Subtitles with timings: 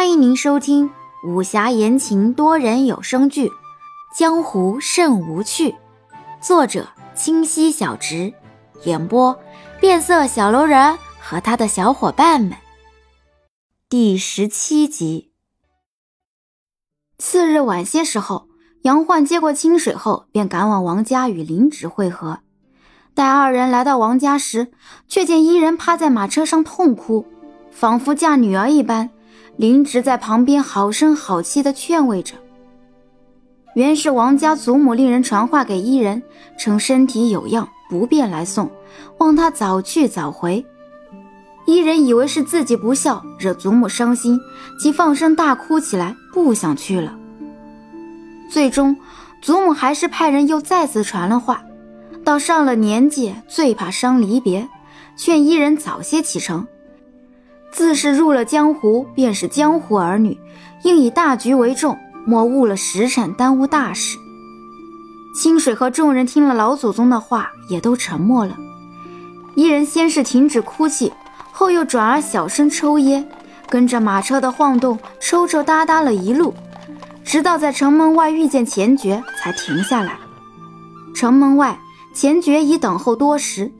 [0.00, 0.90] 欢迎您收听
[1.22, 3.48] 武侠言情多人有声剧
[4.16, 5.72] 《江湖甚无趣》，
[6.40, 8.32] 作者清溪小直，
[8.84, 9.38] 演播
[9.78, 12.54] 变色小楼人和他的小伙伴们。
[13.90, 15.32] 第十七集。
[17.18, 18.48] 次日晚些时候，
[18.80, 22.38] 杨焕接过清水后，便赶往王家与林芷会合。
[23.12, 24.72] 待二人来到王家时，
[25.06, 27.26] 却见伊人趴在马车上痛哭，
[27.70, 29.10] 仿佛嫁女儿一般。
[29.60, 32.32] 林植在旁边好声好气地劝慰着。
[33.74, 36.22] 原是王家祖母令人传话给伊人，
[36.58, 38.70] 称身体有恙，不便来送，
[39.18, 40.64] 望他早去早回。
[41.66, 44.40] 伊人以为是自己不孝，惹祖母伤心，
[44.80, 47.14] 即放声大哭起来，不想去了。
[48.48, 48.96] 最终，
[49.42, 51.62] 祖母还是派人又再次传了话，
[52.24, 54.66] 到上了年纪，最怕伤离别，
[55.18, 56.66] 劝伊人早些启程。
[57.72, 60.38] 自是入了江湖，便是江湖儿女，
[60.82, 61.96] 应以大局为重，
[62.26, 64.18] 莫误了时辰，耽误大事。
[65.34, 68.56] 清水和众人听了老祖宗的话，也都沉默了。
[69.54, 71.12] 一人先是停止哭泣，
[71.52, 73.24] 后又转而小声抽噎，
[73.68, 76.52] 跟着马车的晃动，抽抽搭搭了一路，
[77.24, 80.18] 直到在城门外遇见钱爵，才停下来。
[81.14, 81.78] 城门外，
[82.12, 83.70] 钱爵已等候多时，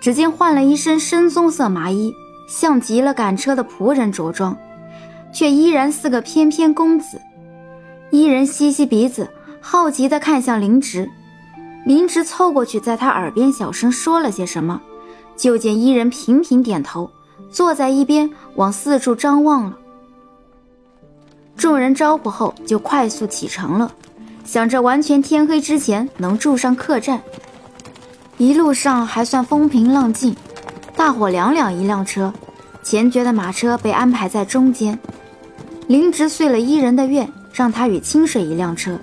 [0.00, 2.14] 只见换了一身深棕色麻衣。
[2.48, 4.56] 像极了赶车的仆人着装，
[5.32, 7.20] 却依然似个翩翩公子。
[8.10, 9.28] 伊人吸吸鼻子，
[9.60, 11.08] 好奇地看向林植。
[11.84, 14.80] 林植凑过去，在他耳边小声说了些什么，
[15.36, 17.10] 就见伊人频频点头，
[17.50, 19.78] 坐在一边往四处张望了。
[21.56, 23.92] 众人招呼后，就快速启程了，
[24.44, 27.22] 想着完全天黑之前能住上客栈。
[28.38, 30.34] 一路上还算风平浪静。
[31.02, 32.32] 大伙两两一辆车，
[32.80, 34.96] 钱爵的马车被安排在中间。
[35.88, 38.96] 林植遂了伊人的愿，让他与清水一辆车，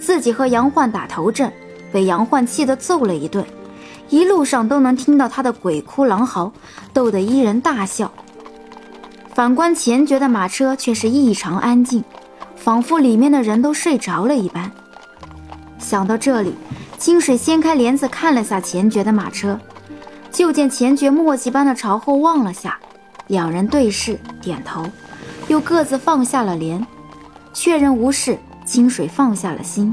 [0.00, 1.52] 自己和杨焕打头阵，
[1.90, 3.44] 被杨焕气得揍了一顿。
[4.10, 6.52] 一路上都能听到他的鬼哭狼嚎，
[6.92, 8.12] 逗得伊人大笑。
[9.34, 12.04] 反观钱爵的马车却是异常安静，
[12.54, 14.70] 仿佛里面的人都睡着了一般。
[15.80, 16.54] 想到这里，
[16.96, 19.58] 清水掀开帘子看了下钱爵的马车。
[20.30, 22.78] 就见钱爵默契般的朝后望了下，
[23.26, 24.84] 两人对视点头，
[25.48, 26.86] 又各自放下了帘，
[27.52, 28.38] 确认无事。
[28.66, 29.92] 清水放下了心。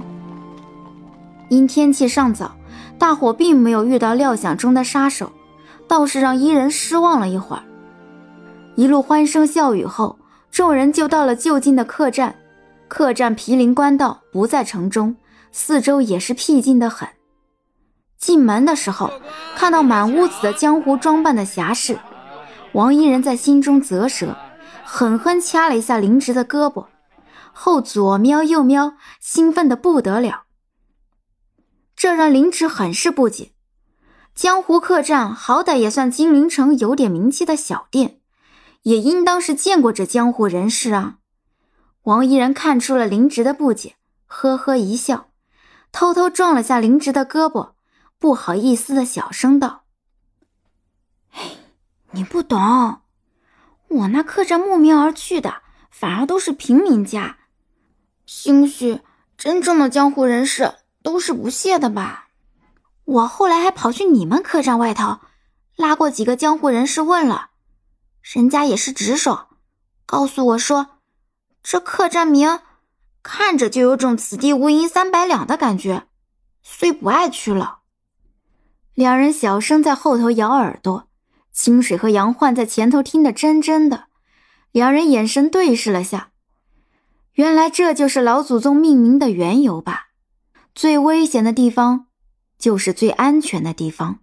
[1.50, 2.56] 因天气尚早，
[3.00, 5.32] 大伙并没有遇到料想中的杀手，
[5.88, 7.64] 倒是让伊人失望了一会儿。
[8.76, 10.20] 一路欢声笑语后，
[10.52, 12.36] 众人就到了就近的客栈。
[12.88, 15.16] 客栈毗邻官道，不在城中，
[15.52, 17.10] 四周也是僻静的很。
[18.18, 19.12] 进门的时候，
[19.56, 22.00] 看到满屋子的江湖装扮的侠士，
[22.74, 24.36] 王一人在心中啧舌，
[24.84, 26.88] 狠狠掐了一下林植的胳膊，
[27.54, 30.44] 后左瞄右瞄，兴奋的不得了。
[31.96, 33.54] 这让林植很是不解。
[34.36, 38.20] 江湖客栈好歹也算金陵城有点名气的小店，
[38.84, 41.16] 也应当是见过这江湖人士啊。
[42.04, 43.96] 王一人看出了林植的不解，
[44.28, 45.30] 呵呵一笑，
[45.92, 47.72] 偷偷撞了下林植的胳膊。
[48.20, 49.84] 不好意思的小声道
[51.34, 51.52] ：“哎，
[52.12, 53.02] 你不懂，
[53.88, 55.62] 我那客栈慕名而去的，
[55.92, 57.38] 反而都是平民家。
[58.26, 59.02] 兴许
[59.38, 60.74] 真正的江湖人士
[61.04, 62.30] 都是不屑的吧？
[63.06, 65.20] 我后来还跑去你们客栈外头，
[65.76, 67.52] 拉过几个江湖人士问了，
[68.24, 69.48] 人家也是直说，
[70.08, 70.98] 告诉我说，
[71.62, 72.62] 这客栈名
[73.22, 76.08] 看着就有种此地无银三百两的感觉，
[76.64, 77.77] 虽不爱去了。”
[78.98, 81.08] 两人小声在后头咬耳朵，
[81.54, 84.06] 清水和杨焕在前头听得真真的。
[84.72, 86.30] 两人眼神对视了下，
[87.34, 90.08] 原来这就是老祖宗命名的缘由吧？
[90.74, 92.08] 最危险的地方，
[92.58, 94.22] 就是最安全的地方。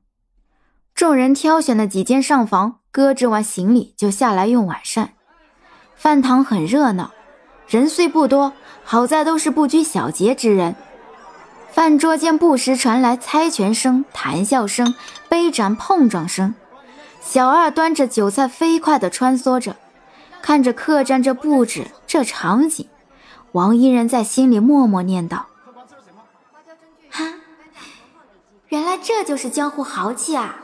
[0.93, 5.11] 众人挑选了几间上房，搁置完行李就下来用晚膳。
[5.95, 7.13] 饭堂很热闹，
[7.69, 10.75] 人虽不多，好在都是不拘小节之人。
[11.75, 14.95] 饭桌间不时传来猜拳声、谈笑声、
[15.29, 16.55] 杯盏碰撞声。
[17.21, 19.75] 小二端着酒菜飞快地穿梭着，
[20.41, 22.89] 看着客栈这布置、这场景，
[23.51, 25.47] 王一人在心里默默念道
[27.11, 27.25] ：“哈，
[28.69, 30.55] 原来这就是江湖豪气啊！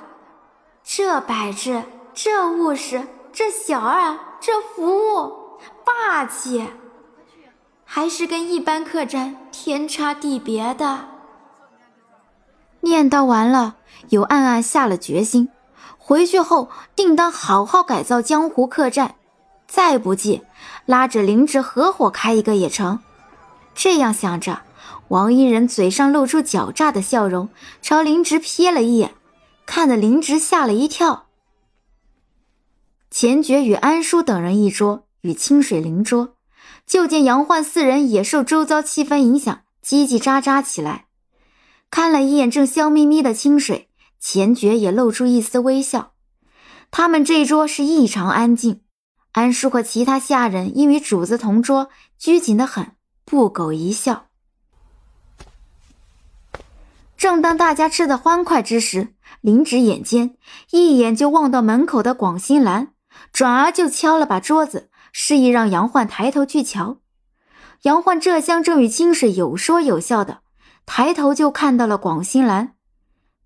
[0.85, 1.83] 这摆置，
[2.15, 3.03] 这物事，
[3.33, 6.69] 这小二，这服务，霸气！”
[7.93, 11.09] 还是跟一般客栈天差地别的。
[12.83, 13.79] 念叨完了，
[14.11, 15.49] 又暗暗下了决心，
[15.99, 19.17] 回去后定当好好改造江湖客栈，
[19.67, 20.43] 再不济，
[20.87, 23.01] 拉着林芝合伙开一个也成。
[23.75, 24.63] 这样想着，
[25.09, 27.49] 王一人嘴上露出狡诈的笑容，
[27.83, 29.15] 朝林芝瞥了一眼，
[29.67, 31.27] 看得林芝吓了一跳。
[33.11, 36.35] 钱爵与安叔等人一桌，与清水邻桌，
[36.87, 41.07] 就见杨焕四人也受周遭气氛影响，叽叽喳喳起来。
[41.91, 43.89] 看了一眼正笑眯眯的清水，
[44.19, 46.13] 钱觉也露出一丝微笑。
[46.91, 48.81] 他们这桌是异常安静，
[49.33, 52.93] 安叔和其他下人因与主子同桌，拘谨的很，
[53.25, 54.27] 不苟一笑。
[57.17, 60.37] 正当大家吃得欢快之时，林芷眼尖，
[60.71, 62.93] 一眼就望到门口的广兴兰。
[63.33, 66.99] 转而就敲了把桌子，示意让杨焕抬头去瞧。
[67.83, 70.41] 杨焕这厢正与清水有说有笑的，
[70.85, 72.75] 抬头就看到了广兴兰。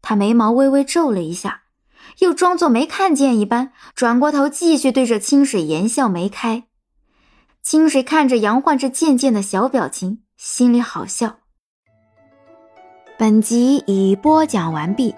[0.02, 1.62] 他眉毛微微皱了一下，
[2.19, 6.64] 又装作没看见一般，转过头继续对着清水言笑眉开。
[7.62, 11.37] 清水看着杨焕这渐渐的小表情，心里好笑。
[13.17, 15.14] 本集已播讲完毕，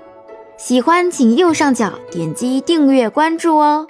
[0.58, 3.86] 喜欢请右上角点击订阅关注哦。